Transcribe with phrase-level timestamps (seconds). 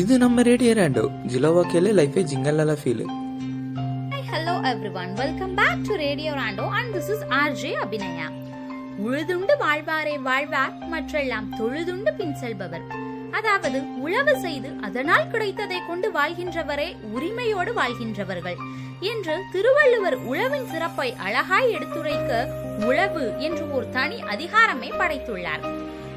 [0.00, 3.04] ಇದು ನಮ್ಮ radio ರ್ಯಾಂಡೋ ಜಿಲೋವಾ ಕೆಲೆ ಲೈಫೇ ಜಿಂಗಲ್ಲಲ feel
[4.12, 5.10] Hi, hello everyone.
[5.16, 8.26] Welcome back to Radio Rando and this is RJ Abhinaya.
[9.04, 12.84] உழுதுண்டு வாழ்வாரே வாழ்வார் மற்றெல்லாம் தொழுதுண்டு பின் செல்பவர்
[13.38, 18.58] அதாவது உழவு செய்து அதனால் கிடைத்ததை கொண்டு வாழ்கின்றவரே உரிமையோடு வாழ்கின்றவர்கள்
[19.10, 22.32] என்று திருவள்ளுவர் உழவின் சிறப்பை அழகாய் எடுத்துரைக்க
[22.88, 25.64] உழவு என்று ஒரு தனி அதிகாரமே படைத்துள்ளார்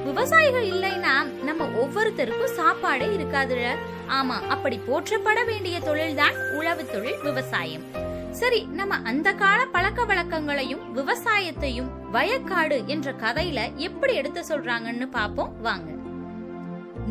[0.05, 3.77] விவசாயிகள் இல்லைன்னா நம்ம ஒவ்வொருத்தருக்கும் சாப்பாடே இருக்காதுல.
[4.09, 7.83] ஆமா அப்படி போற்றப்பட வேண்டிய தொழில்தான் உழவு தொழில் விவசாயம்.
[8.31, 15.89] சரி நம்ம அந்த கால பழக்க வழக்கங்களையும் விவசாயத்தையும் வயக்காடு என்ற கதையில எப்படி எடுத்து சொல்றாங்கன்னு பாப்போம் வாங்க.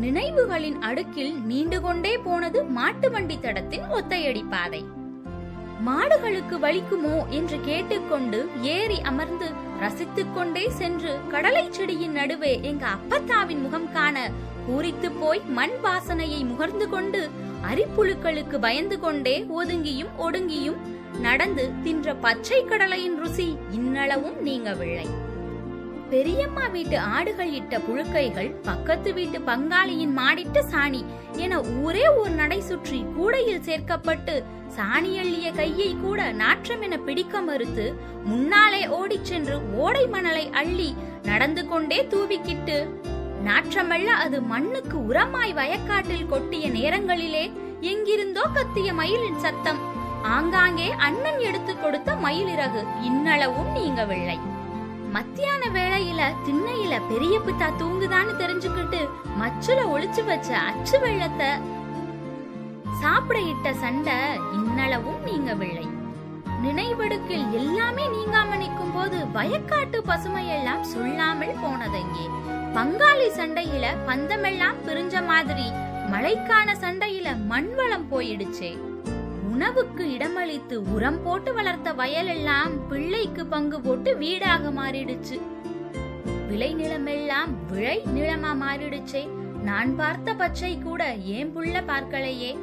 [0.00, 4.84] நினைவுகளின் அடுக்கில் நீண்டு கொண்டே போனது மாட்டு வண்டி தடத்தின் ஒத்தையடி பாதை.
[5.86, 13.92] மாடுகளுக்கு வலிக்குமோ என்று கேட்டுக்கொண்டு ஏறி அமர்ந்து ரசித்துக் கொண்டே சென்று கடலை செடியின் நடுவே எங்க அப்பத்தாவின் முகம்
[13.92, 14.16] காண
[14.66, 17.20] பூரித்து போய் மண் வாசனையை முகர்ந்து கொண்டு
[17.70, 20.80] அரிப்புழுக்களுக்கு பயந்து கொண்டே ஒதுங்கியும் ஒடுங்கியும்
[21.20, 25.08] நடந்து தின்ற பச்சை கடலையின் ருசி இன்னளவும் நீங்கவில்லை.
[26.10, 31.04] பெரியம்மா வீட்டு ஆடுகள் இட்ட புழுக்கைகள் பக்கத்து வீட்டு பங்காளியின் மாடிட்ட சாணி
[31.36, 34.34] என ஊரே ஒரு நடை சுற்றி கூடையில் சேர்க்கப்பட்டு
[34.76, 37.94] சாணி அள்ளிய கையை கூட நாற்றம் என பிடிக்க மறுத்து
[38.24, 42.78] முன்னாலே ஓடிச் சென்று ஓடை மணலை அள்ளி நடந்து கொண்டே தூவிக்கிட்டு
[43.46, 47.44] நாற்றமல்ல அது மண்ணுக்கு உரமாய் வயக்காட்டில் கொட்டிய நேரங்களிலே
[47.80, 49.78] எங்கிருந்தோ கத்திய மயிலின் சத்தம்.
[50.22, 52.82] ஆங்காங்கே அண்ணன் எடுத்து கொடுத்த மயிலிறகு.
[53.08, 54.38] இன்னளவும் நீங்கவில்லை.
[55.12, 59.00] மத்தியான வேளையில திண்ணையில பெரிய பித்தா தூங்குதான்னு தெரிஞ்சுக்கிட்டு
[59.40, 61.50] மச்சுல ஒளிச்சு வச்ச அச்சு வெள்ளத்தை
[63.00, 64.16] சாப்பிட இட்ட சண்டை
[64.58, 65.86] இன்னளவும் நீங்கவில்லை.
[66.62, 72.26] நினைவெடுக்கில் எல்லாமே நீங்காம நிற்கும் போது வயக்காட்டு பசுமையெல்லாம் சொல்லாமல் போனதெங்கே?
[72.74, 75.66] பங்காளி சண்டையில பந்தமெல்லாம் பிரிஞ்ச மாதிரி
[76.12, 78.70] மழைக்கான சண்டையில மண்வளம் போயிடுச்சே.
[79.50, 85.40] உணவுக்கு இடமளித்து உரம் போட்டு வளர்த்த வயலெல்லாம் பிள்ளைக்கு பங்கு போட்டு வீடாக மாறிடுச்சு.
[86.48, 89.28] விளை நிலமெல்லாம் விளை நிலமா மாறிடுச்சே.
[89.62, 92.58] நான் பார்த்த பச்சை கூட ஏன் புள்ள பார்க்கலையே?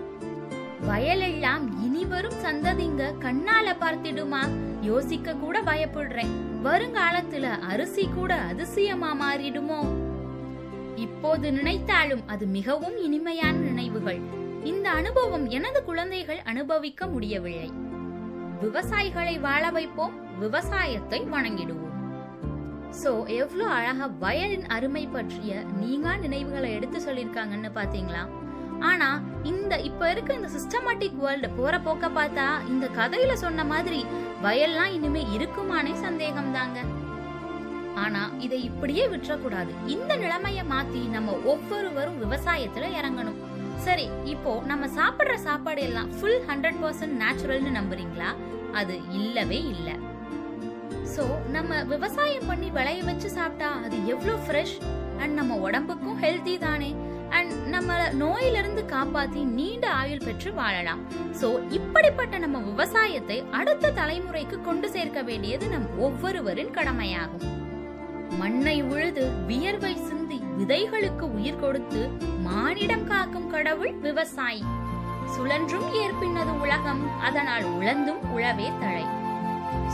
[0.87, 4.49] வயலெல்லாம் இனி வரும் சந்ததிங்க கண்ணால பார்த்திடுமா?
[4.81, 6.33] யோசிக்க கூட பயப்படுறேன்.
[6.63, 9.85] வருங்காலத்துல அரிசி கூட அதிசயமா மாறிடுமோ?
[10.95, 14.45] இப்போது நினைத்தாலும் அது மிகவும் இனிமையான நினைவுகள்.
[14.69, 17.69] இந்த அனுபவம் எனது குழந்தைகள் அனுபவிக்க முடியவில்லை.
[18.63, 21.93] விவசாயிகளை வாழ வைப்போம் விவசாயத்தை வணங்கிடுவோம்.
[23.01, 25.51] சோ எவ்வளவு அழகா வயலின் அருமை பற்றிய
[25.81, 28.23] நீங்கா நினைவுகளை எடுத்து சொல்லிருக்காங்கன்னு பாத்தீங்களா
[28.89, 29.09] ஆனா
[29.51, 34.01] இந்த இப்ப இருக்க இந்த சிஸ்டமேட்டிக் வேர்ல்டு போற போக்க பார்த்தா இந்த கதையில சொன்ன மாதிரி
[34.45, 36.79] வயல்லாம் இனிமே இருக்குமானே சந்தேகம் தாங்க
[38.03, 39.71] ஆனா இதை இப்படியே விட்டுறக்கூடாது.
[39.93, 43.39] இந்த நிலைமைய மாத்தி நம்ம ஒவ்வொருவரும் விவசாயத்துல இறங்கணும்.
[43.85, 48.29] சரி இப்போ நம்ம சாப்பிடுற சாப்பாடு எல்லாம் ஃபுல் ஹண்ட்ரட் பர்சன்ட் நேச்சுரல்னு நம்புறீங்களா?
[48.71, 49.95] அது இல்லவே இல்லை.
[51.15, 54.75] சோ நம்ம விவசாயம் பண்ணி விளைய வச்சு சாப்பிட்டா அது எவ்வளவு ஃப்ரெஷ்
[55.19, 56.95] அண்ட் நம்ம உடம்புக்கும் ஹெல்த்தி தானே?
[57.29, 61.01] அண்ட் நம்ம நோயிலிருந்து காப்பாத்தி நீண்ட ஆயுள் பெற்று வாழலாம்.
[61.41, 67.45] சோ இப்படிப்பட்ட நம்ம விவசாயத்தை அடுத்த தலைமுறைக்கு கொண்டு சேர்க்க வேண்டியது நம் ஒவ்வொருவரின் கடமையாகும்.
[68.41, 72.01] மண்ணை உழுது வியர்வை சிந்தி விதைகளுக்கு உயிர் கொடுத்து
[72.47, 74.63] மானிடம் காக்கும் கடவுள் விவசாயி.
[75.35, 79.05] சுழன்றும் ஏற்பின்னது உலகம் அதனால் உழந்தும் உழவே தழை.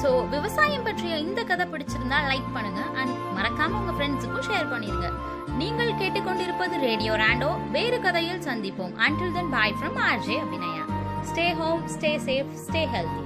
[0.02, 5.10] சோ விவசாயம் பற்றிய இந்த கதை பிடிச்சிருந்தா லைக் பண்ணுங்க அண்ட் மறக்காம உங்க ஃப்ரெண்ட்ஸுக்கும் ஷேர் பண்ணிருங்க.
[5.62, 8.94] நீங்கள் கேட்டுக்கொண்டிருப்பது ரேடியோ ராண்டோ வேறு கதையில் சந்திப்போம்.
[9.06, 10.86] Until then bye from RJ Abhinaya
[11.30, 13.22] stay home stay safe stay healthy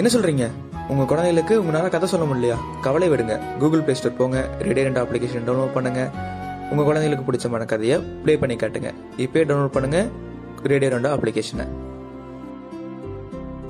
[0.00, 0.46] என்ன சொல்றீங்க?
[0.88, 2.58] உங்க குழந்தைகளுக்கு உங்களால கதை சொல்ல முடியலையா?
[2.82, 3.58] கவலை விடுங்க.
[3.58, 4.48] கூகுள் பிளே ஸ்டோர் போங்க.
[4.58, 6.10] ரேடியோ அப்ளிகேஷன் டவுன்லோட் பண்ணுங்க.
[6.70, 8.90] உங்க குழந்தைகளுக்கு பிடிச்சமான கதையை ப்ளே பண்ணி காட்டுங்க.
[9.18, 10.06] இப்பயே டவுன்லோட் பண்ணுங்க.
[10.62, 11.66] ரேடியோ ரெண்டா அப்ளிகேஷனை